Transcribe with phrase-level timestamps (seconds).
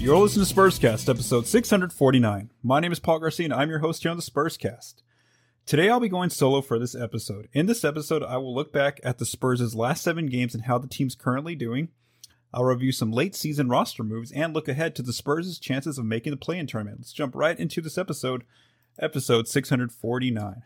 [0.00, 2.50] You're listening to Spurscast, episode 649.
[2.62, 4.94] My name is Paul Garcia, and I'm your host here on the Spurscast.
[5.66, 7.50] Today I'll be going solo for this episode.
[7.52, 10.78] In this episode, I will look back at the Spurs' last seven games and how
[10.78, 11.90] the team's currently doing.
[12.50, 16.06] I'll review some late season roster moves and look ahead to the Spurs' chances of
[16.06, 17.00] making the play-in tournament.
[17.00, 18.44] Let's jump right into this episode,
[18.98, 20.62] episode 649.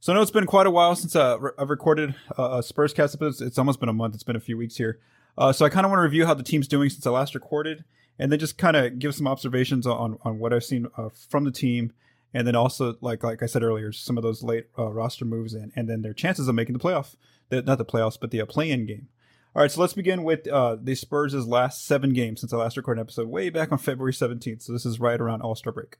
[0.00, 3.44] So I know it's been quite a while since uh, I've recorded a Spurscast episode.
[3.44, 4.14] It's almost been a month.
[4.14, 5.00] It's been a few weeks here.
[5.36, 7.34] Uh, so I kind of want to review how the team's doing since I last
[7.34, 7.84] recorded
[8.20, 11.44] and then just kind of give some observations on on what I've seen uh, from
[11.44, 11.92] the team,
[12.34, 15.54] and then also like like I said earlier, some of those late uh, roster moves
[15.54, 17.16] and and then their chances of making the playoff,
[17.48, 19.08] the, not the playoffs, but the uh, play-in game.
[19.56, 22.76] All right, so let's begin with uh, the Spurs' last seven games since the last
[22.76, 24.62] recording episode, way back on February seventeenth.
[24.62, 25.96] So this is right around All Star break.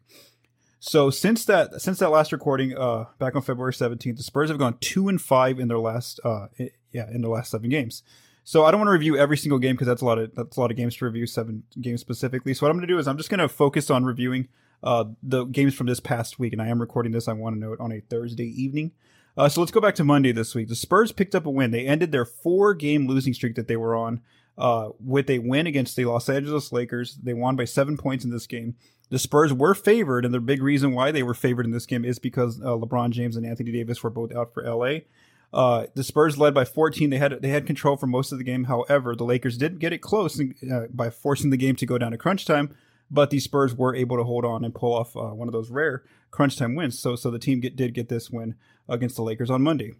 [0.79, 4.59] So since that since that last recording, uh, back on February seventeenth, the Spurs have
[4.59, 6.49] gone two and five in their last uh,
[6.93, 8.03] yeah in their last seven games.
[8.51, 10.57] So I don't want to review every single game because that's a lot of that's
[10.57, 12.53] a lot of games to review, seven games specifically.
[12.53, 14.49] So what I'm going to do is I'm just going to focus on reviewing
[14.83, 17.29] uh, the games from this past week, and I am recording this.
[17.29, 18.91] I want to note on a Thursday evening.
[19.37, 20.67] Uh, so let's go back to Monday this week.
[20.67, 21.71] The Spurs picked up a win.
[21.71, 24.21] They ended their four-game losing streak that they were on
[24.59, 27.21] uh, with a win against the Los Angeles Lakers.
[27.23, 28.75] They won by seven points in this game.
[29.11, 32.05] The Spurs were favored, and the big reason why they were favored in this game
[32.05, 35.03] is because uh, LeBron James and Anthony Davis were both out for LA.
[35.53, 37.11] Uh, the Spurs led by 14.
[37.11, 38.65] They had they had control for most of the game.
[38.65, 42.13] However, the Lakers did get it close uh, by forcing the game to go down
[42.13, 42.75] to crunch time.
[43.11, 45.71] But the Spurs were able to hold on and pull off uh, one of those
[45.71, 46.99] rare crunch time wins.
[46.99, 48.55] So so the team get, did get this win
[48.89, 49.95] against the Lakers on Monday.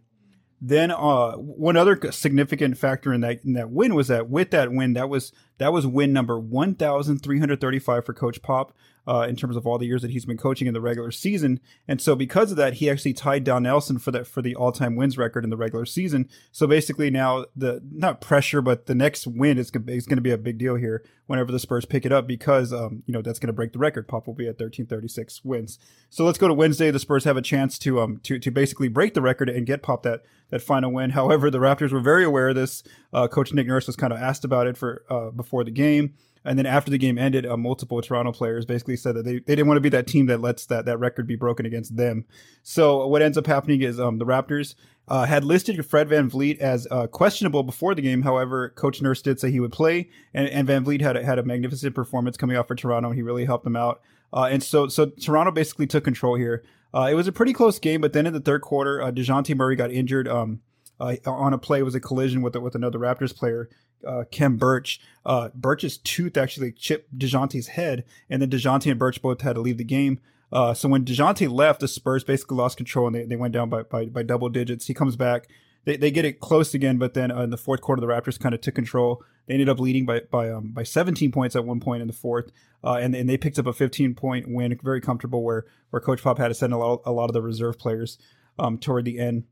[0.61, 4.71] Then uh, one other significant factor in that in that win was that with that
[4.71, 8.77] win, that was that was win number 1,335 for Coach Pop
[9.11, 11.59] uh, in terms of all the years that he's been coaching in the regular season.
[11.89, 14.71] And so because of that, he actually tied Don Nelson for that for the all
[14.71, 16.29] time wins record in the regular season.
[16.53, 20.31] So basically now the not pressure, but the next win is, is going to be
[20.31, 23.41] a big deal here whenever the Spurs pick it up because um, you know that's
[23.41, 24.07] going to break the record.
[24.07, 25.81] Pop will be at 1336 wins.
[26.09, 26.93] So let's go to Wednesday.
[26.93, 29.83] The Spurs have a chance to um to to basically break the record and get
[29.83, 31.11] Pop that that final win.
[31.11, 32.85] However, the Raptors were very aware of this.
[33.13, 36.15] Uh, Coach Nick Nurse was kind of asked about it for uh, before the game.
[36.45, 39.57] And then after the game ended, uh, multiple Toronto players basically said that they, they
[39.57, 42.25] didn't want to be that team that lets that, that record be broken against them.
[42.63, 44.75] So what ends up happening is um, the Raptors
[45.09, 48.23] uh, had listed Fred Van VanVleet as uh, questionable before the game.
[48.23, 51.43] However, Coach Nurse did say he would play, and, and VanVleet had a, had a
[51.43, 53.11] magnificent performance coming off for Toronto.
[53.11, 54.01] He really helped them out.
[54.33, 56.63] Uh, and so, so Toronto basically took control here.
[56.95, 59.55] Uh, it was a pretty close game, but then in the third quarter, uh, Dejounte
[59.57, 60.27] Murray got injured.
[60.29, 60.61] Um,
[61.01, 63.69] uh, on a play was a collision with with another Raptors player,
[64.07, 65.01] uh, Khem Birch.
[65.25, 69.61] Uh, Birch's tooth actually chipped Dejounte's head, and then Dejounte and Birch both had to
[69.61, 70.21] leave the game.
[70.53, 73.69] Uh, so when Dejounte left, the Spurs basically lost control and they, they went down
[73.69, 74.87] by, by, by double digits.
[74.87, 75.49] He comes back.
[75.85, 78.39] They, they get it close again, but then uh, in the fourth quarter, the Raptors
[78.39, 79.23] kind of took control.
[79.47, 82.13] They ended up leading by by um, by 17 points at one point in the
[82.13, 82.53] fourth,
[82.85, 85.43] uh, and and they picked up a 15 point win, very comfortable.
[85.43, 88.19] Where where Coach Pop had to send a lot a lot of the reserve players
[88.59, 89.45] um, toward the end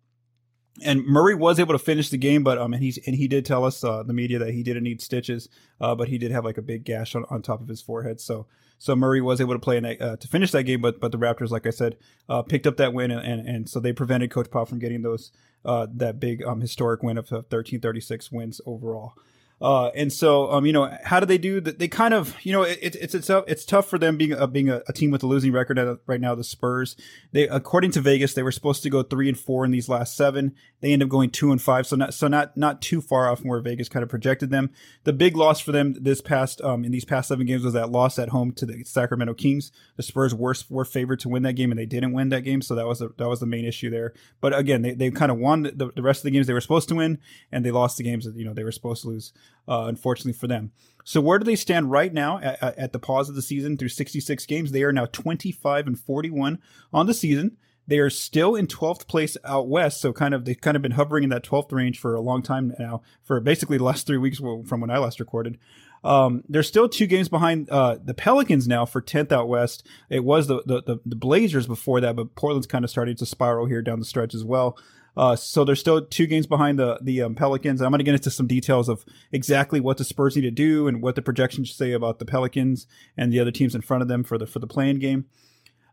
[0.84, 3.44] and Murray was able to finish the game, but um, and he's and he did
[3.44, 5.48] tell us uh, the media that he didn't need stitches,
[5.80, 8.20] uh, but he did have like a big gash on, on top of his forehead.
[8.20, 8.46] So
[8.78, 11.12] so Murray was able to play in that, uh, to finish that game, but but
[11.12, 11.96] the Raptors, like I said,
[12.28, 15.02] uh, picked up that win, and, and, and so they prevented Coach Pop from getting
[15.02, 15.32] those
[15.64, 19.14] uh, that big um, historic win of 1336 wins overall.
[19.60, 21.80] Uh, and so, um, you know, how do they do that?
[21.80, 24.68] They kind of, you know, it, it's, it's, it's tough for them being, uh, being
[24.70, 26.94] a, a, team with a losing record at, right now, the Spurs.
[27.32, 30.16] They, according to Vegas, they were supposed to go three and four in these last
[30.16, 30.54] seven.
[30.80, 31.88] They end up going two and five.
[31.88, 34.70] So not, so not, not too far off from where Vegas kind of projected them.
[35.02, 37.90] The big loss for them this past, um, in these past seven games was that
[37.90, 39.72] loss at home to the Sacramento Kings.
[39.96, 42.62] The Spurs were, were favored to win that game and they didn't win that game.
[42.62, 44.12] So that was, a, that was the main issue there.
[44.40, 46.60] But again, they, they kind of won the, the rest of the games they were
[46.60, 47.18] supposed to win
[47.50, 49.32] and they lost the games that, you know, they were supposed to lose
[49.68, 50.72] uh, unfortunately for them.
[51.04, 53.88] So where do they stand right now at, at, the pause of the season through
[53.88, 54.72] 66 games?
[54.72, 56.58] They are now 25 and 41
[56.92, 57.56] on the season.
[57.86, 60.92] They are still in 12th place out west, so kind of they've kind of been
[60.92, 64.18] hovering in that 12th range for a long time now, for basically the last three
[64.18, 65.58] weeks from when I last recorded.
[66.04, 69.86] Um, they're still two games behind uh, the Pelicans now for 10th out west.
[70.10, 73.26] It was the, the, the, the Blazers before that, but Portland's kind of starting to
[73.26, 74.76] spiral here down the stretch as well.
[75.18, 77.82] Uh, so they're still two games behind the the um, Pelicans.
[77.82, 80.86] I'm going to get into some details of exactly what the Spurs need to do
[80.86, 82.86] and what the projections say about the Pelicans
[83.16, 85.26] and the other teams in front of them for the for the play-in game.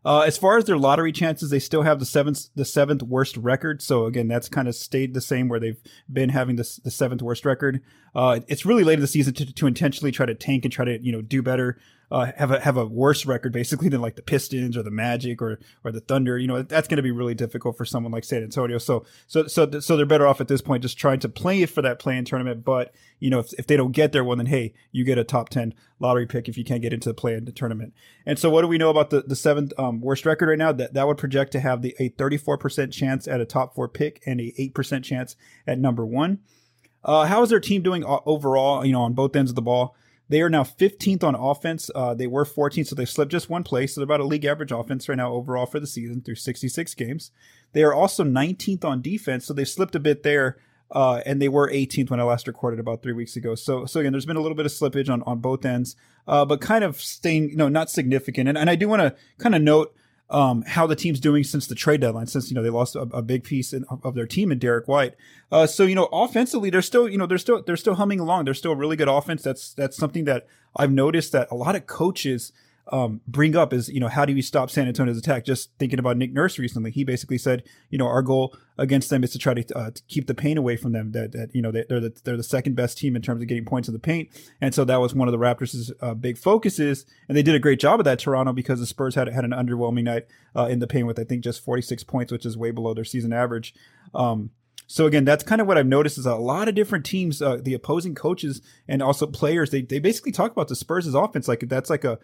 [0.04, 3.36] Uh, as far as their lottery chances, they still have the seventh the seventh worst
[3.36, 3.82] record.
[3.82, 7.20] So again, that's kind of stayed the same where they've been having this the seventh
[7.20, 7.82] worst record.
[8.14, 10.84] Uh, it's really late in the season to, to intentionally try to tank and try
[10.84, 11.80] to you know do better
[12.10, 15.42] uh, have a have a worse record basically than like the Pistons or the Magic
[15.42, 16.38] or or the Thunder.
[16.38, 18.78] You know that's going to be really difficult for someone like San Antonio.
[18.78, 21.82] So so so so they're better off at this point just trying to play for
[21.82, 22.64] that play-in tournament.
[22.64, 25.24] But you know if, if they don't get there, well then hey, you get a
[25.24, 27.92] top ten lottery pick if you can't get into the play-in tournament.
[28.24, 30.70] And so what do we know about the the seventh um, worst record right now?
[30.70, 33.88] That that would project to have the a 34 percent chance at a top four
[33.88, 35.34] pick and a eight percent chance
[35.66, 36.38] at number one.
[37.02, 38.84] Uh, how is their team doing overall?
[38.84, 39.96] You know, on both ends of the ball.
[40.28, 41.90] They are now 15th on offense.
[41.94, 43.94] Uh, they were 14th, so they slipped just one place.
[43.94, 46.94] So they're about a league average offense right now overall for the season through 66
[46.94, 47.30] games.
[47.72, 50.58] They are also 19th on defense, so they slipped a bit there.
[50.88, 53.56] Uh, and they were 18th when I last recorded about three weeks ago.
[53.56, 55.96] So, so again, there's been a little bit of slippage on, on both ends,
[56.28, 58.48] uh, but kind of staying, you know, not significant.
[58.48, 59.96] And, and I do want to kind of note
[60.28, 63.00] um, how the team's doing since the trade deadline, since you know they lost a,
[63.00, 65.14] a big piece in, of their team in Derrick White.
[65.52, 68.44] Uh, so you know, offensively, they're still you know they're still they're still humming along.
[68.44, 69.42] They're still a really good offense.
[69.42, 70.46] That's that's something that
[70.76, 72.52] I've noticed that a lot of coaches
[72.92, 75.44] um, bring up is, you know, how do we stop San Antonio's attack?
[75.44, 79.24] Just thinking about Nick Nurse recently, he basically said, you know, our goal against them
[79.24, 81.12] is to try to, uh, to keep the paint away from them.
[81.12, 83.48] That, that you know, they, are the, they're the second best team in terms of
[83.48, 84.28] getting points in the paint.
[84.60, 87.06] And so that was one of the Raptors' uh, big focuses.
[87.28, 89.50] And they did a great job of that, Toronto, because the Spurs had, had an
[89.50, 92.70] underwhelming night uh, in the paint with, I think, just 46 points, which is way
[92.70, 93.74] below their season average.
[94.14, 94.50] Um,
[94.86, 97.58] so again, that's kind of what I've noticed is a lot of different teams, uh,
[97.60, 101.48] the opposing coaches and also players, they, they basically talk about the Spurs' offense.
[101.48, 102.18] Like that's like a,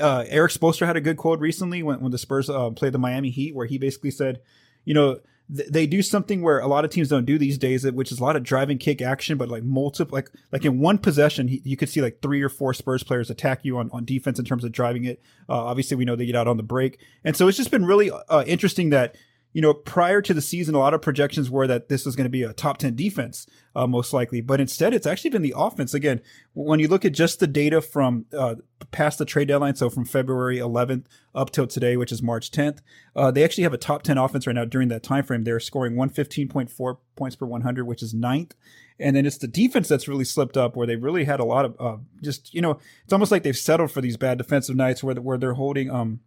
[0.00, 2.98] uh, Erik Spoelstra had a good quote recently when, when the Spurs uh, played the
[2.98, 4.40] Miami Heat, where he basically said,
[4.84, 8.10] you know, they do something where a lot of teams don't do these days, which
[8.10, 11.48] is a lot of driving kick action, but like multiple, like, like in one possession,
[11.48, 14.44] you could see like three or four Spurs players attack you on, on defense in
[14.44, 15.22] terms of driving it.
[15.48, 16.98] Uh, obviously we know they get out on the break.
[17.22, 19.14] And so it's just been really uh, interesting that,
[19.56, 22.26] you know, prior to the season, a lot of projections were that this was going
[22.26, 24.42] to be a top 10 defense, uh, most likely.
[24.42, 25.94] But instead, it's actually been the offense.
[25.94, 26.20] Again,
[26.52, 28.56] when you look at just the data from uh,
[28.90, 32.80] past the trade deadline, so from February 11th up till today, which is March 10th,
[33.16, 35.44] uh, they actually have a top 10 offense right now during that time frame.
[35.44, 38.54] They're scoring 115.4 points per 100, which is ninth.
[39.00, 41.64] And then it's the defense that's really slipped up, where they've really had a lot
[41.64, 45.02] of uh, just, you know, it's almost like they've settled for these bad defensive nights
[45.02, 46.20] where, where they're holding, um,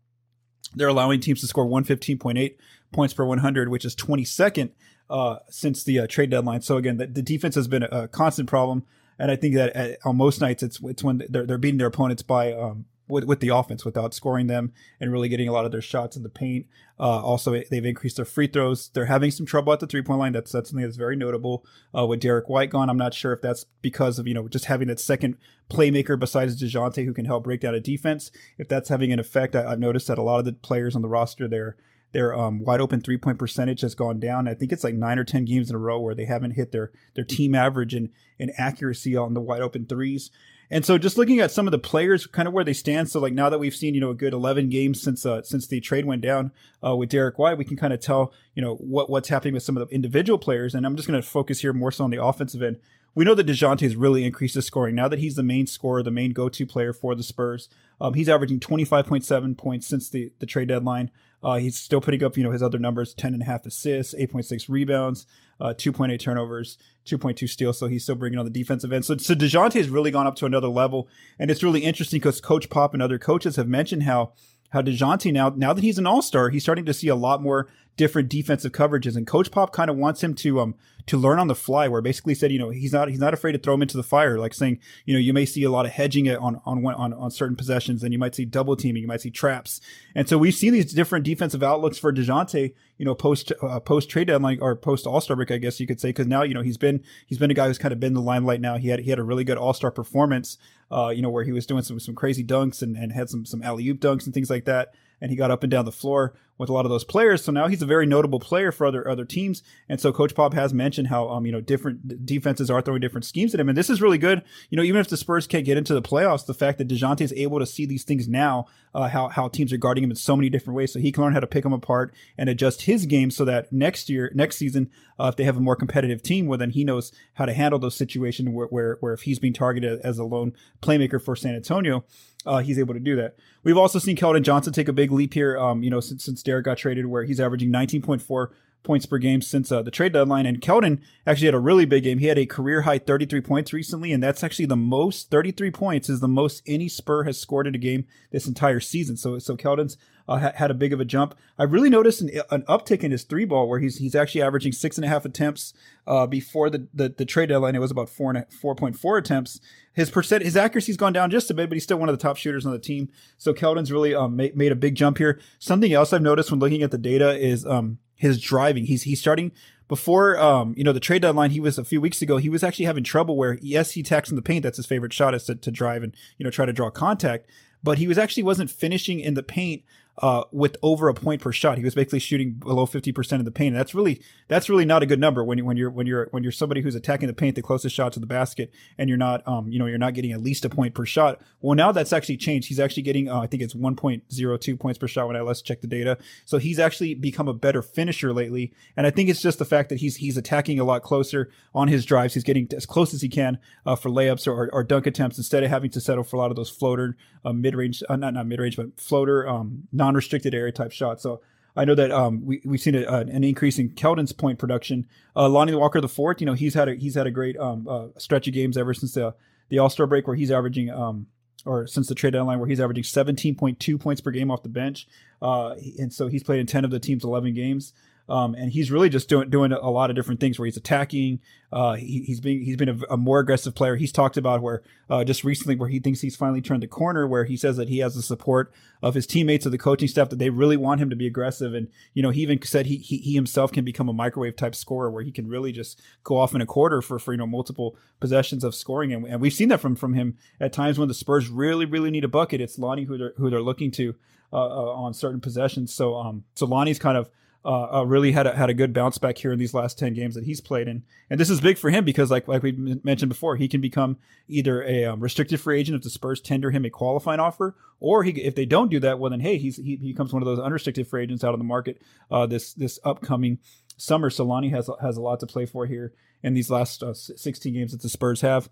[0.75, 2.55] they're allowing teams to score 115.8
[2.91, 4.71] points per 100, which is 22nd
[5.09, 6.61] uh, since the uh, trade deadline.
[6.61, 8.85] So again, the, the, defense has been a, a, constant problem,
[9.17, 11.87] and I think that at, on most nights it's it's when they're they're beating their
[11.87, 15.65] opponents by um, with, with the offense without scoring them and really getting a lot
[15.65, 16.67] of their shots in the paint.
[16.99, 18.89] Uh, also, they've increased their free throws.
[18.89, 20.31] They're having some trouble at the three point line.
[20.31, 21.65] That's, that's something that's very notable.
[21.97, 24.65] Uh, with Derrick White gone, I'm not sure if that's because of, you know, just
[24.65, 25.37] having that second
[25.69, 28.31] playmaker besides Dejounte who can help break down a defense.
[28.57, 31.01] If that's having an effect, I, I've noticed that a lot of the players on
[31.01, 31.75] the roster, they're,
[32.11, 34.47] their um, wide open three point percentage has gone down.
[34.47, 36.71] I think it's like nine or ten games in a row where they haven't hit
[36.71, 40.31] their their team average in, in accuracy on the wide open threes.
[40.71, 43.09] And so just looking at some of the players, kind of where they stand.
[43.09, 45.65] So like now that we've seen, you know, a good 11 games since, uh, since
[45.65, 46.51] the trade went down,
[46.85, 49.63] uh, with Derrick White, we can kind of tell, you know, what, what's happening with
[49.63, 50.75] some of the individual players.
[50.75, 52.77] And I'm just going to focus here more so on the offensive end.
[53.15, 56.03] We know that Dejounte has really increased his scoring now that he's the main scorer,
[56.03, 57.67] the main go-to player for the Spurs.
[57.99, 61.09] Um, he's averaging 25.7 points since the, the trade deadline.
[61.41, 64.13] Uh, he's still putting up, you know, his other numbers, 10 and a half assists,
[64.13, 65.25] 8.6 rebounds,
[65.59, 67.79] uh, 2.8 turnovers, 2.2 steals.
[67.79, 69.05] So he's still bringing on the defensive end.
[69.05, 71.07] So, so Dejounte has really gone up to another level.
[71.37, 74.33] And it's really interesting because Coach Pop and other coaches have mentioned how
[74.69, 77.41] how Dejounte now now that he's an all star, he's starting to see a lot
[77.41, 81.37] more different defensive coverages, and Coach Pop kind of wants him to um to learn
[81.37, 81.87] on the fly.
[81.87, 84.03] Where basically said, you know, he's not he's not afraid to throw him into the
[84.03, 87.13] fire, like saying, you know, you may see a lot of hedging on on on
[87.13, 89.81] on certain possessions, and you might see double teaming, you might see traps,
[90.15, 94.09] and so we've seen these different defensive outlooks for Dejounte, you know, post uh, post
[94.09, 96.53] trade deadline or post All Star break, I guess you could say, because now you
[96.53, 98.77] know he's been he's been a guy who's kind of been in the limelight now.
[98.77, 100.57] He had he had a really good All Star performance,
[100.91, 103.45] uh, you know, where he was doing some some crazy dunks and, and had some
[103.45, 104.93] some alley oop dunks and things like that.
[105.21, 107.43] And he got up and down the floor with a lot of those players.
[107.43, 109.63] So now he's a very notable player for other other teams.
[109.87, 113.25] And so Coach Pop has mentioned how um you know different defenses are throwing different
[113.25, 114.43] schemes at him, and this is really good.
[114.69, 117.21] You know, even if the Spurs can't get into the playoffs, the fact that Dejounte
[117.21, 120.17] is able to see these things now, uh, how how teams are guarding him in
[120.17, 122.83] so many different ways, so he can learn how to pick them apart and adjust
[122.83, 126.21] his game so that next year, next season, uh, if they have a more competitive
[126.21, 129.39] team, well then he knows how to handle those situations where where, where if he's
[129.39, 132.03] being targeted as a lone playmaker for San Antonio
[132.45, 133.35] uh, he's able to do that.
[133.63, 135.57] We've also seen Keldon Johnson take a big leap here.
[135.57, 138.47] Um, you know, since since Derrick got traded, where he's averaging 19.4
[138.83, 140.45] points per game since uh, the trade deadline.
[140.45, 142.19] And Keldon actually had a really big game.
[142.19, 146.09] He had a career high 33 points recently, and that's actually the most 33 points
[146.09, 149.17] is the most any Spur has scored in a game this entire season.
[149.17, 149.97] So so Keldon's
[150.29, 151.35] uh, ha- had a big of a jump.
[151.57, 154.71] I really noticed an, an, uptick in his three ball where he's he's actually averaging
[154.71, 155.73] six and a half attempts.
[156.05, 159.17] Uh, before the, the, the trade deadline, it was about four and four point four
[159.17, 159.59] attempts.
[159.93, 162.21] His percent, his accuracy's gone down just a bit, but he's still one of the
[162.21, 163.09] top shooters on the team.
[163.37, 165.39] So Keldon's really um, made, made a big jump here.
[165.57, 168.85] Something else I've noticed when looking at the data is um, his driving.
[168.85, 169.51] He's he's starting
[169.87, 171.51] before um, you know the trade deadline.
[171.51, 172.37] He was a few weeks ago.
[172.37, 174.63] He was actually having trouble where yes, he attacks in the paint.
[174.63, 177.49] That's his favorite shot is to, to drive and you know try to draw contact.
[177.81, 179.83] But he was actually wasn't finishing in the paint
[180.19, 181.77] uh, with over a point per shot.
[181.77, 183.73] He was basically shooting below 50% of the paint.
[183.73, 186.27] And that's really, that's really not a good number when you, when you're, when you're,
[186.31, 189.17] when you're somebody who's attacking the paint, the closest shot to the basket, and you're
[189.17, 191.41] not, um, you know, you're not getting at least a point per shot.
[191.61, 192.67] Well, now that's actually changed.
[192.67, 195.81] He's actually getting, uh, I think it's 1.02 points per shot when I last checked
[195.81, 196.17] the data.
[196.45, 198.73] So he's actually become a better finisher lately.
[198.97, 201.87] And I think it's just the fact that he's, he's attacking a lot closer on
[201.87, 202.33] his drives.
[202.33, 205.63] He's getting as close as he can, uh, for layups or, or dunk attempts instead
[205.63, 208.33] of having to settle for a lot of those floater, uh, mid range, uh, not,
[208.33, 211.21] not mid range, but floater, um, non restricted area type shot.
[211.21, 211.41] So
[211.75, 215.07] I know that um, we we've seen a, an increase in Keldon's point production.
[215.35, 217.87] Uh, Lonnie Walker the fourth, you know, he's had a he's had a great um,
[217.87, 219.35] uh, stretch of games ever since the
[219.69, 221.27] the All Star break, where he's averaging um,
[221.65, 225.07] or since the trade deadline, where he's averaging 17.2 points per game off the bench,
[225.41, 227.93] uh, and so he's played in 10 of the team's 11 games.
[228.29, 231.39] Um, and he's really just doing doing a lot of different things where he's attacking.
[231.73, 233.95] Uh, he, he's being he's been a, a, more aggressive player.
[233.95, 237.27] He's talked about where uh, just recently where he thinks he's finally turned the corner,
[237.27, 238.71] where he says that he has the support
[239.01, 241.73] of his teammates of the coaching staff that they really want him to be aggressive.
[241.73, 244.75] And you know he even said he he, he himself can become a microwave type
[244.75, 247.47] scorer where he can really just go off in a quarter for for you know
[247.47, 249.11] multiple possessions of scoring.
[249.11, 252.11] And, and we've seen that from from him at times when the Spurs really really
[252.11, 252.61] need a bucket.
[252.61, 254.13] It's Lonnie who they're who they're looking to
[254.53, 255.91] uh, uh on certain possessions.
[255.91, 257.29] So um so Lonnie's kind of
[257.65, 260.13] uh, uh, really had a, had a good bounce back here in these last 10
[260.13, 261.03] games that he's played in.
[261.29, 262.71] And this is big for him because like, like we
[263.03, 266.71] mentioned before, he can become either a um, restricted free agent if the Spurs tender
[266.71, 269.75] him a qualifying offer, or he, if they don't do that, well then, hey, he's,
[269.75, 272.01] he, he becomes one of those unrestricted free agents out on the market,
[272.31, 273.59] uh, this, this upcoming
[273.97, 274.29] summer.
[274.29, 277.73] So Lonnie has, has a lot to play for here in these last uh, 16
[277.73, 278.69] games that the Spurs have.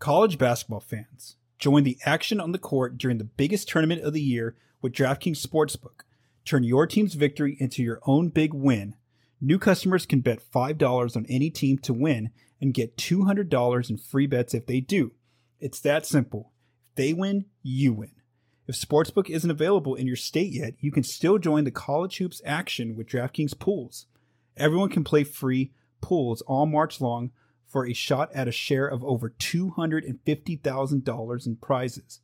[0.00, 4.20] College basketball fans, join the action on the court during the biggest tournament of the
[4.20, 6.02] year with DraftKings Sportsbook
[6.48, 8.94] Turn your team's victory into your own big win.
[9.38, 14.26] New customers can bet $5 on any team to win and get $200 in free
[14.26, 15.12] bets if they do.
[15.60, 16.52] It's that simple.
[16.88, 18.12] If they win, you win.
[18.66, 22.40] If Sportsbook isn't available in your state yet, you can still join the college hoops
[22.46, 24.06] action with DraftKings pools.
[24.56, 27.30] Everyone can play free pools all March long
[27.66, 32.20] for a shot at a share of over $250,000 in prizes.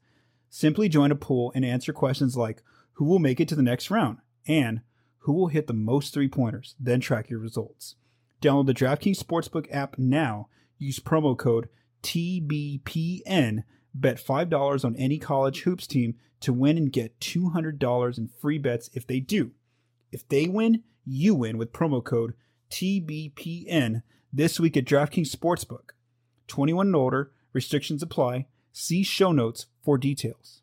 [0.48, 2.62] Simply join a pool and answer questions like
[2.94, 4.80] who will make it to the next round, and
[5.18, 7.96] who will hit the most three pointers, then track your results.
[8.42, 10.48] Download the DraftKings Sportsbook app now.
[10.78, 11.68] Use promo code
[12.02, 13.64] TBPN.
[13.94, 18.90] Bet $5 on any college hoops team to win and get $200 in free bets
[18.92, 19.52] if they do.
[20.12, 22.34] If they win, you win with promo code
[22.70, 25.90] TBPN this week at DraftKings Sportsbook.
[26.48, 28.46] 21 and older, restrictions apply.
[28.72, 30.60] See show notes for details.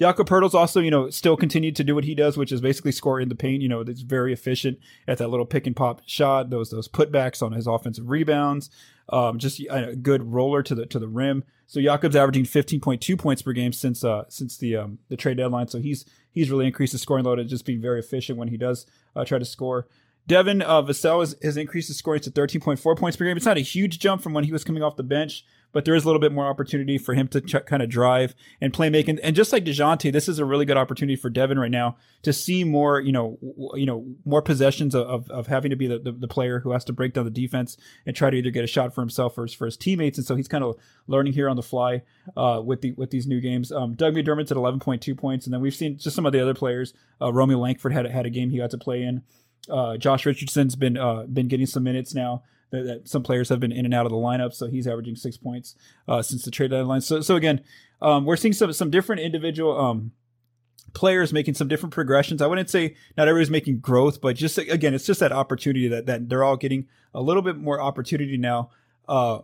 [0.00, 2.92] Jakob Poeltl's also, you know, still continued to do what he does, which is basically
[2.92, 3.60] score in the paint.
[3.60, 7.42] You know, it's very efficient at that little pick and pop shot, those those putbacks
[7.42, 8.70] on his offensive rebounds.
[9.10, 11.44] Um, just a good roller to the to the rim.
[11.66, 15.68] So Jakob's averaging 15.2 points per game since uh since the um the trade deadline.
[15.68, 18.56] So he's he's really increased his scoring load and just being very efficient when he
[18.56, 19.86] does uh, try to score.
[20.26, 23.36] Devin uh, Vassell has, has increased his scoring to 13.4 points per game.
[23.36, 25.94] It's not a huge jump from when he was coming off the bench, but there
[25.94, 28.90] is a little bit more opportunity for him to ch- kind of drive and play
[28.90, 29.18] making.
[29.20, 32.32] And just like Dejounte, this is a really good opportunity for Devin right now to
[32.32, 35.86] see more, you know, w- you know, more possessions of, of, of having to be
[35.86, 38.50] the, the, the, player who has to break down the defense and try to either
[38.50, 40.18] get a shot for himself or for his teammates.
[40.18, 42.02] And so he's kind of learning here on the fly
[42.36, 43.72] uh, with the with these new games.
[43.72, 46.54] Um, Doug McDermott's at 11.2 points, and then we've seen just some of the other
[46.54, 46.94] players.
[47.20, 49.22] Uh, Romeo Langford had had a game he got to play in.
[49.68, 52.42] Uh, Josh Richardson's been uh, been getting some minutes now.
[52.70, 55.16] That, that, some players have been in and out of the lineup, so he's averaging
[55.16, 55.74] six points
[56.06, 57.00] uh, since the trade deadline.
[57.00, 57.62] So so again,
[58.00, 60.12] um, we're seeing some some different individual um,
[60.92, 62.42] players making some different progressions.
[62.42, 66.06] I wouldn't say not everybody's making growth, but just again, it's just that opportunity that
[66.06, 68.70] that they're all getting a little bit more opportunity now.
[69.08, 69.40] Uh,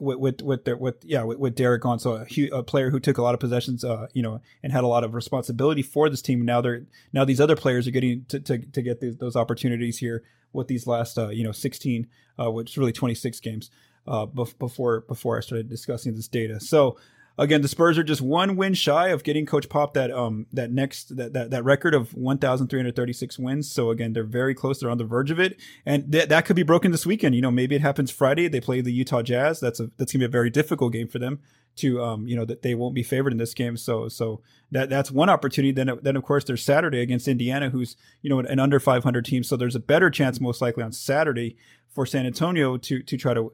[0.00, 3.00] with with with, their, with yeah with, with Derrick on so a, a, player who
[3.00, 6.08] took a lot of possessions uh you know and had a lot of responsibility for
[6.08, 6.82] this team now they're
[7.12, 10.68] now these other players are getting to to, to get these, those opportunities here with
[10.68, 12.06] these last uh you know 16
[12.38, 13.70] uh which is really 26 games
[14.06, 16.96] uh before before I started discussing this data so
[17.38, 20.70] again, the Spurs are just one win shy of getting Coach Pop that um that
[20.70, 23.70] next that that, that record of 1,336 wins.
[23.70, 24.80] So again, they're very close.
[24.80, 27.34] They're on the verge of it, and th- that could be broken this weekend.
[27.34, 28.48] You know, maybe it happens Friday.
[28.48, 29.60] They play the Utah Jazz.
[29.60, 31.40] That's a that's gonna be a very difficult game for them
[31.78, 33.76] to um you know that they won't be favored in this game.
[33.76, 35.72] So so that that's one opportunity.
[35.72, 39.42] Then then of course there's Saturday against Indiana, who's you know an under 500 team.
[39.42, 41.56] So there's a better chance most likely on Saturday
[41.88, 43.52] for San Antonio to to try to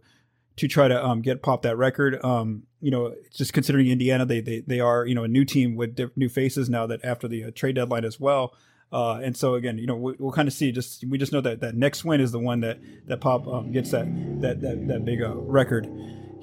[0.57, 2.23] to try to um, get pop that record.
[2.25, 5.76] Um, you know, just considering Indiana, they they they are you know a new team
[5.76, 8.54] with diff- new faces now that after the uh, trade deadline as well.
[8.93, 10.71] Uh, and so again, you know, we, will kind of see.
[10.71, 13.73] Just we just know that that next win is the one that that pop um,
[13.73, 14.07] gets that
[14.40, 15.87] that that that big uh, record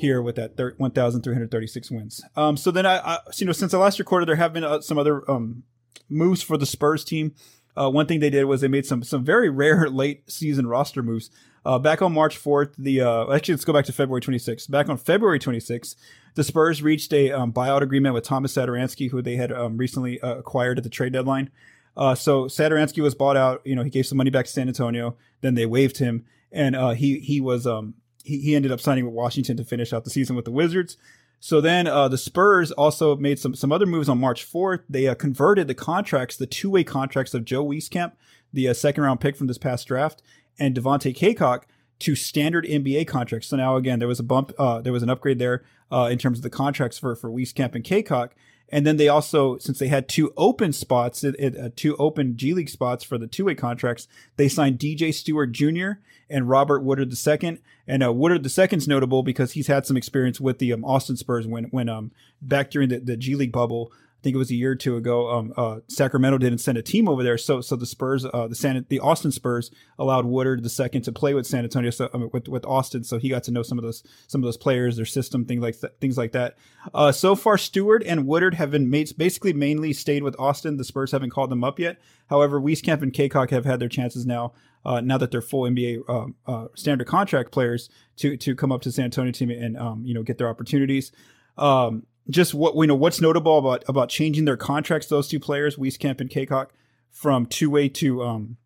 [0.02, 2.22] here with that thir- 1,336 wins.
[2.36, 4.82] Um, so then I, I, you know, since I last recorded, there have been uh,
[4.82, 5.64] some other um,
[6.10, 7.34] moves for the Spurs team.
[7.76, 11.02] Uh, one thing they did was they made some some very rare late season roster
[11.02, 11.30] moves.
[11.64, 14.70] Uh, back on March 4th, the uh, actually let's go back to February 26th.
[14.70, 15.96] Back on February 26th,
[16.36, 20.20] the Spurs reached a um, buyout agreement with Tomas Satoransky, who they had um, recently
[20.22, 21.52] uh, acquired at the trade deadline.
[21.96, 23.62] Uh, so Satoransky was bought out.
[23.64, 25.16] You know, he gave some money back to San Antonio.
[25.42, 27.94] Then they waived him, and uh, he he was um,
[28.24, 30.98] he, he ended up signing with Washington to finish out the season with the Wizards.
[31.40, 34.84] So then uh, the Spurs also made some some other moves on March 4th.
[34.88, 38.12] They uh, converted the contracts, the two way contracts of Joe Wieskamp,
[38.54, 40.22] the uh, second round pick from this past draft,
[40.60, 41.64] and Devontae Cacok
[42.02, 43.48] to standard NBA contracts.
[43.48, 46.18] So now again, there was a bump, uh, there was an upgrade there uh, in
[46.18, 48.32] terms of the contracts for for Wieskamp and Cacok.
[48.72, 52.38] And then they also, since they had two open spots, it, it, uh, two open
[52.38, 56.00] G League spots for the two way contracts, they signed DJ Stewart Jr.
[56.30, 57.60] and Robert Woodard II.
[57.86, 61.18] And uh, Woodard II is notable because he's had some experience with the um, Austin
[61.18, 62.12] Spurs when, when um,
[62.42, 63.92] back during the, the G League bubble.
[64.22, 65.32] I think it was a year or two ago.
[65.32, 68.54] Um, uh, Sacramento didn't send a team over there, so so the Spurs, uh, the
[68.54, 72.30] San, the Austin Spurs allowed Woodard the second to play with San Antonio, so um,
[72.32, 74.96] with with Austin, so he got to know some of those some of those players,
[74.96, 76.56] their system, things like that, things like that.
[76.94, 80.78] Uh, so far, Stewart and Woodard have been made, basically mainly stayed with Austin.
[80.78, 81.98] The Spurs haven't called them up yet.
[82.30, 84.54] However, Wieskamp and Cacok have had their chances now.
[84.86, 88.84] Uh, now that they're full NBA um, uh, standard contract players to to come up
[88.84, 91.12] to San Antonio team and um, you know get their opportunities.
[91.58, 95.76] Um, just what we know what's notable about about changing their contracts those two players
[95.76, 96.68] Wieskamp and Cacok
[97.10, 98.58] from two way to um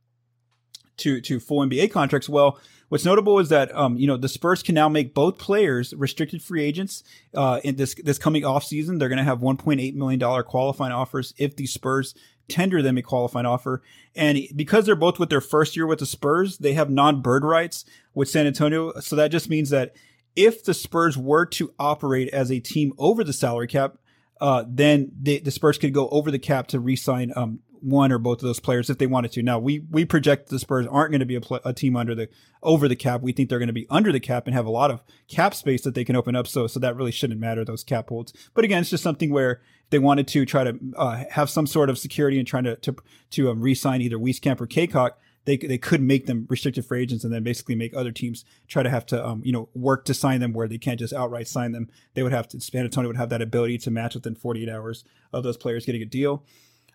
[0.97, 2.29] to to full NBA contracts.
[2.29, 5.93] Well what's notable is that um you know the Spurs can now make both players
[5.93, 9.95] restricted free agents uh in this this coming off season they're going to have 1.8
[9.95, 12.13] million dollar qualifying offers if the Spurs
[12.47, 13.81] tender them a qualifying offer.
[14.15, 17.85] And because they're both with their first year with the Spurs they have non-bird rights
[18.13, 18.99] with San Antonio.
[18.99, 19.95] So that just means that
[20.35, 23.97] if the Spurs were to operate as a team over the salary cap,
[24.41, 28.17] uh, then they, the Spurs could go over the cap to re-sign um, one or
[28.17, 29.43] both of those players if they wanted to.
[29.43, 32.29] Now we we project the Spurs aren't going to be a, a, team under the
[32.63, 33.21] over the cap.
[33.21, 35.53] We think they're going to be under the cap and have a lot of cap
[35.53, 36.47] space that they can open up.
[36.47, 38.33] So so that really shouldn't matter those cap holds.
[38.53, 41.91] But again, it's just something where they wanted to try to uh, have some sort
[41.91, 42.95] of security and trying to to
[43.31, 45.11] to um, re-sign either Wieskamp or Cacok
[45.45, 48.83] they they could make them restricted free agents and then basically make other teams try
[48.83, 51.47] to have to um, you know work to sign them where they can't just outright
[51.47, 51.89] sign them.
[52.13, 55.03] They would have to San Antonio would have that ability to match within 48 hours
[55.31, 56.43] of those players getting a deal.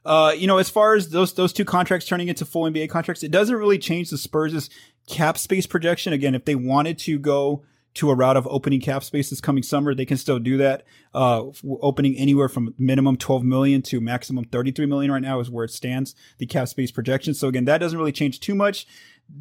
[0.05, 3.23] Uh, you know, as far as those those two contracts turning into full NBA contracts,
[3.23, 4.71] it doesn't really change the Spurs'
[5.07, 6.13] cap space projection.
[6.13, 7.63] Again, if they wanted to go
[7.94, 10.85] to a route of opening cap space this coming summer, they can still do that.
[11.12, 11.46] Uh,
[11.81, 15.72] opening anywhere from minimum 12 million to maximum 33 million right now is where it
[15.72, 17.35] stands, the cap space projection.
[17.35, 18.87] So again, that doesn't really change too much.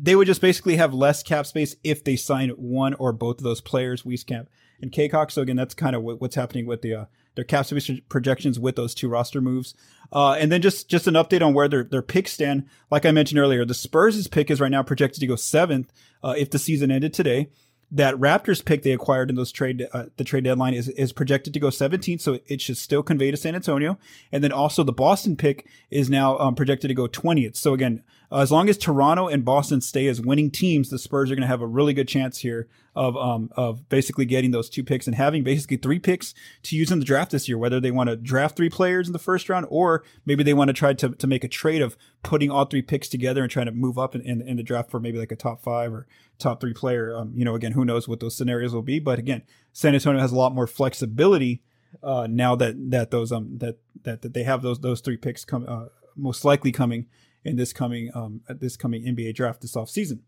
[0.01, 3.43] they would just basically have less cap space if they sign one or both of
[3.43, 4.47] those players, Wieskamp
[4.81, 5.31] and Cacok.
[5.31, 8.75] So again, that's kind of what's happening with the uh, their cap space projections with
[8.75, 9.75] those two roster moves.
[10.11, 12.65] Uh, and then just just an update on where their their picks stand.
[12.91, 15.91] Like I mentioned earlier, the Spurs' pick is right now projected to go seventh
[16.23, 17.49] uh, if the season ended today
[17.91, 21.53] that Raptors pick they acquired in those trade uh, the trade deadline is is projected
[21.53, 23.97] to go 17th, so it should still convey to San Antonio.
[24.31, 27.55] And then also the Boston pick is now um, projected to go 20th.
[27.55, 31.31] So again, uh, as long as Toronto and Boston stay as winning teams, the Spurs
[31.31, 34.69] are going to have a really good chance here of um of basically getting those
[34.69, 37.57] two picks and having basically three picks to use in the draft this year.
[37.57, 40.67] Whether they want to draft three players in the first round, or maybe they want
[40.69, 43.67] to try to to make a trade of putting all three picks together and trying
[43.67, 46.07] to move up in, in, in the draft for maybe like a top five or
[46.37, 47.15] top three player.
[47.15, 50.19] Um, you know, again, who knows what those scenarios will be, but again, San Antonio
[50.21, 51.61] has a lot more flexibility
[52.03, 55.45] uh, now that that those um that that, that they have those those three picks
[55.45, 57.07] come uh, most likely coming
[57.43, 60.23] in this coming um this coming NBA draft this off season.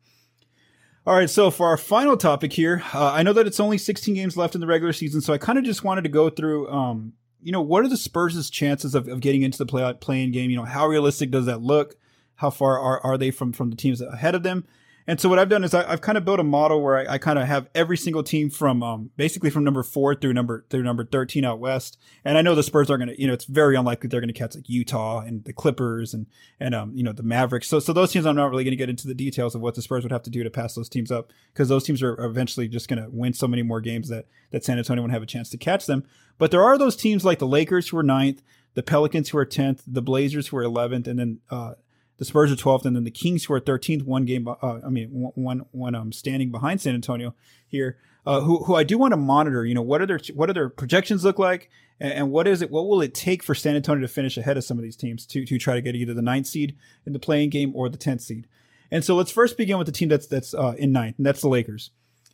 [1.03, 4.13] All right, so for our final topic here, uh, I know that it's only 16
[4.13, 6.69] games left in the regular season, so I kind of just wanted to go through,
[6.69, 10.31] um, you know, what are the Spurs' chances of, of getting into the play play-in
[10.31, 10.51] game?
[10.51, 11.95] You know, how realistic does that look?
[12.35, 14.67] How far are, are they from from the teams ahead of them?
[15.07, 17.13] And so what I've done is I, have kind of built a model where I,
[17.13, 20.65] I kind of have every single team from um, basically from number four through number
[20.69, 21.97] through number thirteen out west.
[22.23, 24.33] And I know the Spurs are going to, you know, it's very unlikely they're going
[24.33, 26.27] to catch like Utah and the Clippers and
[26.59, 27.67] and um, you know the Mavericks.
[27.67, 29.75] So so those teams I'm not really going to get into the details of what
[29.75, 32.19] the Spurs would have to do to pass those teams up because those teams are
[32.23, 35.23] eventually just going to win so many more games that that San Antonio won't have
[35.23, 36.03] a chance to catch them.
[36.37, 38.41] But there are those teams like the Lakers who are ninth,
[38.73, 41.73] the Pelicans who are tenth, the Blazers who are eleventh, and then uh,
[42.21, 44.89] the Spurs are 12th, and then the Kings, who are 13th, one game, uh, I
[44.89, 47.33] mean, one, one, um, standing behind San Antonio
[47.67, 49.65] here, uh, who, who I do want to monitor.
[49.65, 52.61] You know, what are their, what are their projections look like, and, and, what is
[52.61, 54.95] it, what will it take for San Antonio to finish ahead of some of these
[54.95, 56.75] teams to, to try to get either the ninth seed
[57.07, 58.45] in the play-in game or the 10th seed?
[58.91, 61.41] And so let's first begin with the team that's, that's, uh, in ninth, and that's
[61.41, 61.89] the Lakers.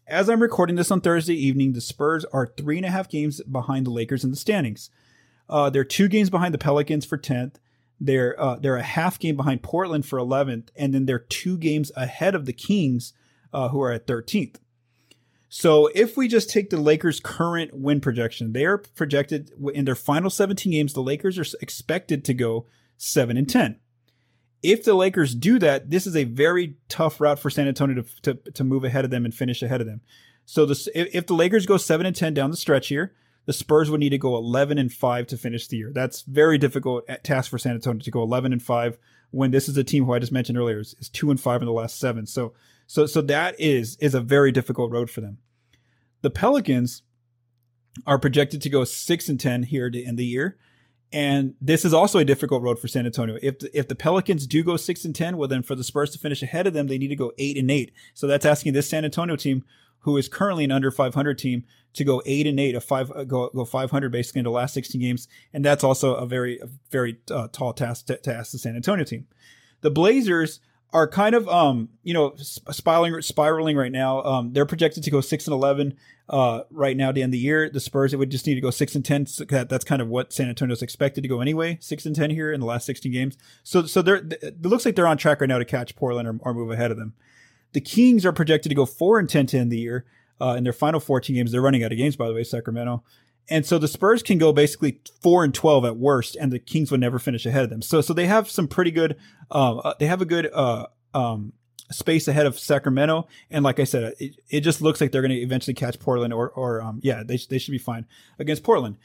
[0.05, 3.41] As I'm recording this on Thursday evening, the Spurs are three and a half games
[3.43, 4.89] behind the Lakers in the standings.
[5.49, 7.53] Uh, they're two games behind the Pelicans for 10th
[7.99, 11.91] they're uh, they're a half game behind Portland for 11th, and then they're two games
[11.95, 13.13] ahead of the Kings,
[13.53, 14.57] uh, who are at 13th.
[15.49, 19.95] So if we just take the Lakers' current win projection, they are projected in their
[19.95, 20.93] final 17 games.
[20.93, 22.65] The Lakers are expected to go
[22.97, 23.79] seven and 10.
[24.61, 28.21] If the Lakers do that, this is a very tough route for San Antonio to,
[28.33, 30.01] to, to move ahead of them and finish ahead of them.
[30.45, 33.13] So if the Lakers go seven and 10 down the stretch here,
[33.47, 35.91] the Spurs would need to go 11 and 5 to finish the year.
[35.93, 38.97] That's very difficult task for San Antonio to go 11 and 5
[39.31, 41.61] when this is a team who I just mentioned earlier is, is 2 and 5
[41.61, 42.25] in the last 7.
[42.27, 42.53] So
[42.87, 45.37] so so that is is a very difficult road for them.
[46.21, 47.03] The Pelicans
[48.05, 50.57] are projected to go 6 and 10 here to end the year.
[51.13, 53.37] And this is also a difficult road for San Antonio.
[53.41, 56.11] If the, if the Pelicans do go 6 and 10, well then for the Spurs
[56.11, 57.93] to finish ahead of them, they need to go 8 and 8.
[58.13, 59.63] So that's asking this San Antonio team
[60.07, 63.25] who is currently an under 500 team to go eight and eight, a five uh,
[63.25, 66.69] go go 500 basically in the last 16 games, and that's also a very a
[66.89, 69.27] very uh, tall task to, to ask the San Antonio team.
[69.81, 70.61] The Blazers
[70.93, 74.23] are kind of um you know spiraling spiraling right now.
[74.23, 75.97] Um, they're projected to go six and eleven
[76.29, 77.69] uh right now to end the year.
[77.69, 79.25] The Spurs it would just need to go six and ten.
[79.25, 82.29] So that, that's kind of what San Antonio's expected to go anyway, six and ten
[82.29, 83.37] here in the last sixteen games.
[83.61, 86.39] So so they're it looks like they're on track right now to catch Portland or,
[86.43, 87.13] or move ahead of them.
[87.73, 90.05] The Kings are projected to go four and 10 to end the year.
[90.39, 93.03] Uh, in their final 14 games, they're running out of games, by the way, Sacramento.
[93.49, 96.91] And so the Spurs can go basically four and 12 at worst, and the Kings
[96.91, 97.81] would never finish ahead of them.
[97.81, 99.17] So, so they have some pretty good,
[99.51, 101.53] um, uh, they have a good, uh, um,
[101.89, 103.27] space ahead of Sacramento.
[103.49, 106.33] And like I said, it, it just looks like they're going to eventually catch Portland
[106.33, 108.05] or, or, um, yeah, they, they should be fine
[108.37, 108.97] against Portland.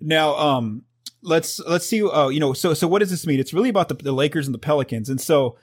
[0.00, 0.82] Now, um,
[1.22, 3.38] let's, let's see, uh, you know, so, so what does this mean?
[3.38, 5.08] It's really about the, the Lakers and the Pelicans.
[5.08, 5.56] And so,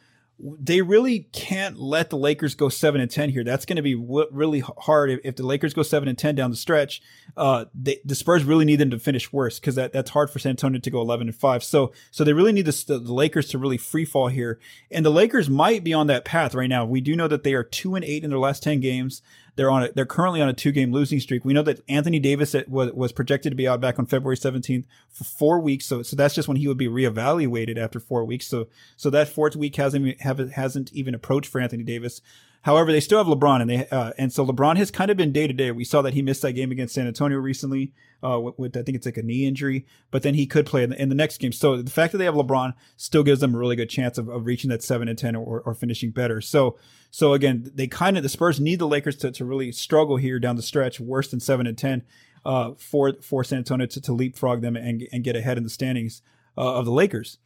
[0.43, 3.43] they really can't let the Lakers go seven and ten here.
[3.43, 6.36] That's going to be w- really hard if, if, the Lakers go seven and ten
[6.36, 7.01] down the stretch.
[7.38, 10.39] Uh, they, the Spurs really need them to finish worse because that, that's hard for
[10.39, 11.63] San Antonio to go eleven and five.
[11.63, 15.12] So so they really need the, the Lakers to really free fall here, and the
[15.12, 16.86] Lakers might be on that path right now.
[16.86, 19.21] We do know that they are two and eight in their last ten games.
[19.62, 21.45] They're on a, they're currently on a two game losing streak.
[21.45, 24.86] We know that Anthony Davis was, was projected to be out back on February 17th
[25.08, 25.86] for four weeks.
[25.86, 28.47] So, so that's just when he would be reevaluated after four weeks.
[28.47, 32.21] So, so that fourth week hasn't, have, hasn't even approached for Anthony Davis.
[32.63, 35.32] However, they still have LeBron, and they uh, and so LeBron has kind of been
[35.32, 35.69] day to day.
[35.69, 38.84] We saw that he missed that game against San Antonio recently uh, with, with, I
[38.84, 41.15] think it's like a knee injury, but then he could play in the, in the,
[41.15, 41.51] next game.
[41.51, 44.29] So the fact that they have LeBron still gives them a really good chance of,
[44.29, 46.41] of reaching that seven and ten or, or finishing better.
[46.41, 46.77] So
[47.12, 50.39] so again, they kind of the Spurs need the Lakers to, to really struggle here
[50.39, 52.03] down the stretch, worse than seven and ten,
[52.45, 55.69] uh, for for San Antonio to, to leapfrog them and and get ahead in the
[55.69, 56.21] standings
[56.57, 57.38] uh, of the Lakers.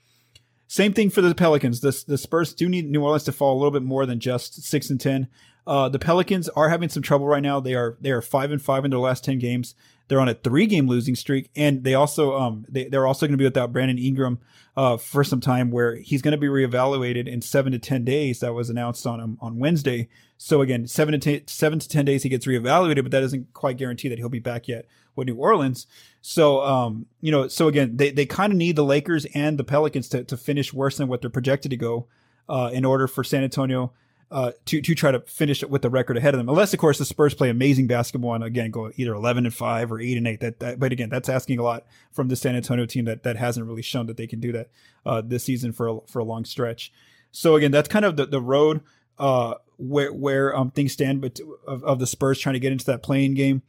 [0.67, 1.81] same thing for the Pelicans.
[1.81, 4.63] The, the Spurs do need New Orleans to fall a little bit more than just
[4.63, 5.27] six and ten.
[5.67, 7.59] Uh, the Pelicans are having some trouble right now.
[7.59, 9.73] They are they are five and five in their last ten games.
[10.07, 13.33] They're on a three game losing streak, and they also um they they're also going
[13.33, 14.39] to be without Brandon Ingram
[14.77, 18.39] uh for some time, where he's going to be reevaluated in seven to ten days.
[18.39, 20.07] That was announced on um, on Wednesday.
[20.37, 23.53] So again, seven to ten, seven to ten days he gets reevaluated, but that doesn't
[23.53, 25.87] quite guarantee that he'll be back yet with New Orleans.
[26.21, 29.63] So um you know so again they they kind of need the Lakers and the
[29.63, 32.07] Pelicans to to finish worse than what they're projected to go
[32.47, 33.91] uh in order for San Antonio
[34.31, 36.49] uh, to to try to finish it with the record ahead of them.
[36.49, 39.91] Unless, of course, the Spurs play amazing basketball and again go either eleven and five
[39.91, 40.39] or eight and eight.
[40.39, 43.38] That, that but again, that's asking a lot from the San Antonio team that that
[43.38, 44.69] hasn't really shown that they can do that
[45.05, 46.91] uh, this season for a, for a long stretch.
[47.31, 48.81] So again, that's kind of the the road
[49.19, 52.85] uh, where where um, things stand, but of, of the Spurs trying to get into
[52.85, 53.61] that play-in game.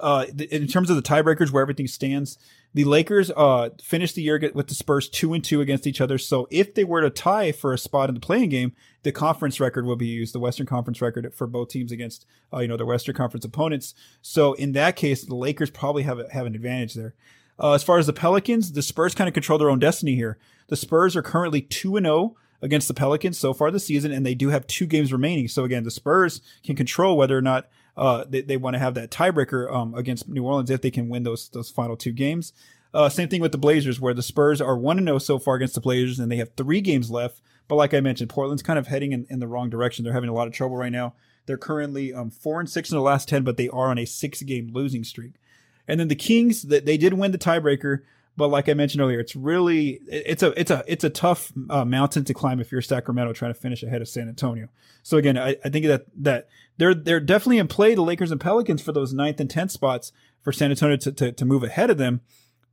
[0.00, 2.38] Uh, in terms of the tiebreakers, where everything stands,
[2.74, 6.18] the Lakers uh, finished the year with the Spurs two and two against each other.
[6.18, 9.58] So if they were to tie for a spot in the play-in game, the conference
[9.58, 12.76] record will be used, the Western Conference record for both teams against uh, you know
[12.76, 13.94] their Western Conference opponents.
[14.22, 17.14] So in that case, the Lakers probably have have an advantage there.
[17.60, 20.38] Uh, as far as the Pelicans, the Spurs kind of control their own destiny here.
[20.68, 24.12] The Spurs are currently two and zero oh against the Pelicans so far this season,
[24.12, 25.48] and they do have two games remaining.
[25.48, 28.94] So again, the Spurs can control whether or not uh, they, they want to have
[28.94, 32.52] that tiebreaker um, against New Orleans if they can win those those final two games.
[32.94, 35.74] Uh, same thing with the Blazers, where the Spurs are 1 0 so far against
[35.74, 37.42] the Blazers, and they have three games left.
[37.66, 40.04] But like I mentioned, Portland's kind of heading in, in the wrong direction.
[40.04, 41.14] They're having a lot of trouble right now.
[41.44, 44.06] They're currently um, four and six in the last ten, but they are on a
[44.06, 45.32] six game losing streak.
[45.86, 48.02] And then the Kings, that they did win the tiebreaker,
[48.38, 51.84] but like I mentioned earlier, it's really it's a it's a it's a tough uh,
[51.84, 54.68] mountain to climb if you're Sacramento trying to finish ahead of San Antonio.
[55.02, 58.40] So again, I, I think that that they're they're definitely in play the Lakers and
[58.40, 61.90] Pelicans for those ninth and tenth spots for San Antonio to, to, to move ahead
[61.90, 62.20] of them,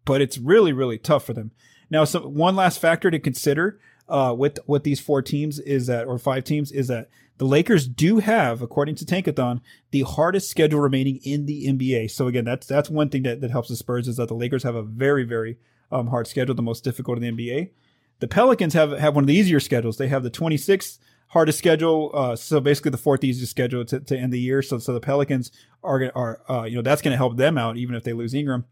[0.06, 1.50] but it's really really tough for them.
[1.90, 6.06] Now, so one last factor to consider uh, with with these four teams is that
[6.06, 10.80] or five teams is that the Lakers do have, according to Tankathon, the hardest schedule
[10.80, 12.12] remaining in the NBA.
[12.12, 14.64] So again, that's that's one thing that, that helps the Spurs is that the Lakers
[14.64, 15.58] have a very very
[15.92, 17.72] um, hard schedule, the most difficult in the NBA.
[18.20, 19.98] The Pelicans have have one of the easier schedules.
[19.98, 24.18] They have the 26th hardest schedule, uh, so basically the fourth easiest schedule to, to
[24.18, 24.62] end the year.
[24.62, 25.52] So so the Pelicans
[25.84, 28.34] are are uh, you know that's going to help them out even if they lose
[28.34, 28.66] Ingram.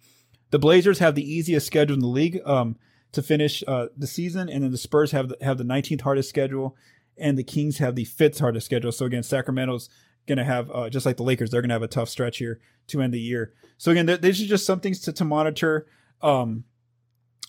[0.52, 2.78] The Blazers have the easiest schedule in the league um,
[3.12, 6.30] to finish uh, the season, and then the Spurs have the, have the 19th hardest
[6.30, 6.78] schedule
[7.18, 8.92] and the Kings have the fifth hardest schedule.
[8.92, 9.90] So again, Sacramento's
[10.28, 12.38] going to have uh, just like the Lakers, they're going to have a tough stretch
[12.38, 13.54] here to end the year.
[13.78, 15.88] So again, th- these are just some things to, to monitor
[16.22, 16.64] um,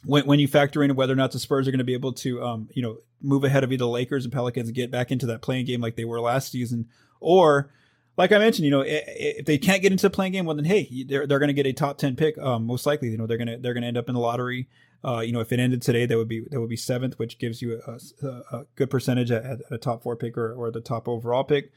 [0.04, 2.12] when when you factor in whether or not the Spurs are going to be able
[2.12, 5.10] to um, you know move ahead of either the Lakers and Pelicans and get back
[5.10, 6.88] into that play-in game like they were last season,
[7.20, 7.70] or
[8.16, 10.64] like I mentioned, you know, if they can't get into the play-in game, well then
[10.64, 12.36] hey, they're they're going to get a top ten pick.
[12.38, 14.68] Um, most likely, you know, they're gonna they're gonna end up in the lottery.
[15.04, 17.38] Uh, you know, if it ended today, that would be that would be seventh, which
[17.38, 20.70] gives you a, a, a good percentage at, at, a top four pick or, or
[20.70, 21.72] the top overall pick.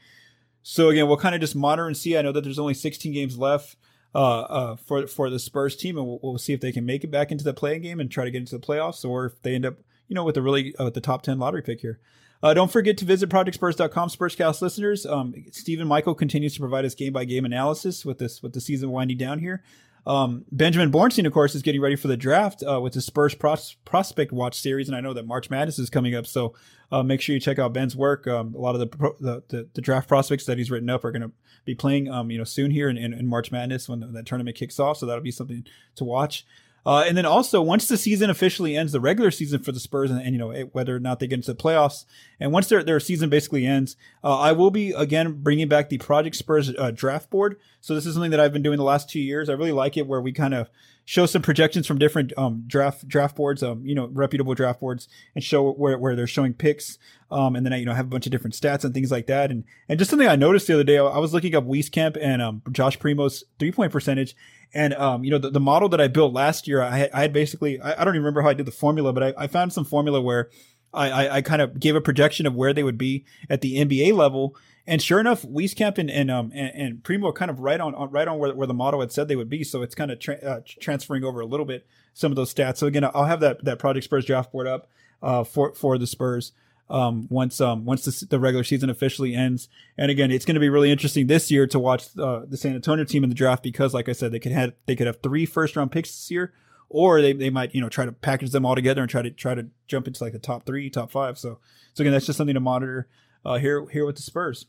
[0.62, 2.16] So again, we'll kind of just monitor and see.
[2.16, 3.76] I know that there's only 16 games left
[4.14, 7.04] uh, uh, for for the Spurs team, and we'll, we'll, see if they can make
[7.04, 9.42] it back into the play-in game and try to get into the playoffs, or if
[9.42, 9.76] they end up,
[10.08, 12.00] you know, with a really uh, the top 10 lottery pick here.
[12.42, 15.04] Uh, don't forget to visit ProjectSpurs.com, Spurscast listeners.
[15.04, 18.60] Um, Stephen Michael continues to provide us game by game analysis with this with the
[18.60, 19.62] season winding down here.
[20.08, 23.34] Um, Benjamin Bornstein, of course, is getting ready for the draft uh, with the Spurs
[23.34, 26.54] Pros- Prospect Watch series, and I know that March Madness is coming up, so
[26.90, 28.26] uh, make sure you check out Ben's work.
[28.26, 31.04] Um, a lot of the, pro- the, the, the draft prospects that he's written up
[31.04, 31.32] are going to
[31.66, 34.24] be playing, um, you know, soon here in, in, in March Madness when the, that
[34.24, 35.66] tournament kicks off, so that'll be something
[35.96, 36.46] to watch.
[36.88, 40.10] Uh, and then also, once the season officially ends, the regular season for the Spurs,
[40.10, 42.06] and, and you know whether or not they get into the playoffs,
[42.40, 45.98] and once their their season basically ends, uh, I will be again bringing back the
[45.98, 47.56] Project Spurs uh, draft board.
[47.82, 49.50] So this is something that I've been doing the last two years.
[49.50, 50.70] I really like it, where we kind of
[51.04, 55.08] show some projections from different um, draft draft boards, um, you know, reputable draft boards,
[55.34, 56.96] and show where, where they're showing picks.
[57.30, 59.26] Um, and then I, you know, have a bunch of different stats and things like
[59.26, 59.50] that.
[59.50, 62.40] And and just something I noticed the other day, I was looking up Wieskamp and
[62.40, 64.34] um, Josh Primo's three point percentage,
[64.74, 67.20] and um, you know, the, the model that I built last year, I had, I
[67.22, 69.46] had basically, I, I, don't even remember how I did the formula, but I, I
[69.46, 70.50] found some formula where
[70.92, 74.14] I, I, kind of gave a projection of where they would be at the NBA
[74.14, 74.56] level.
[74.86, 77.94] And sure enough, Wieskamp and, and, um, and, and Primo are kind of right on,
[78.10, 79.64] right on where, where the model had said they would be.
[79.64, 82.78] So it's kind of tra- uh, transferring over a little bit some of those stats.
[82.78, 84.88] So again, I'll have that, that Project Spurs draft board up,
[85.22, 86.52] uh, for, for the Spurs
[86.90, 89.68] um, once um, once the, the, regular season officially ends.
[89.96, 92.74] And again, it's going to be really interesting this year to watch uh, the San
[92.74, 95.22] Antonio team in the draft because, like I said, they could have they could have
[95.22, 96.52] three first round picks this year,
[96.88, 99.30] or they, they might you know try to package them all together and try to
[99.30, 101.38] try to jump into like the top three, top five.
[101.38, 101.58] So
[101.92, 103.08] so again, that's just something to monitor
[103.44, 104.66] uh, here here with the Spurs.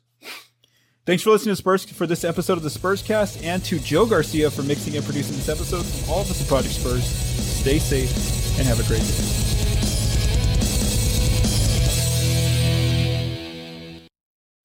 [1.05, 4.51] Thanks for listening to Spurs for this episode of the Spurscast, and to Joe Garcia
[4.51, 5.85] for mixing and producing this episode.
[6.09, 9.48] All of us at Project Spurs, stay safe and have a great day.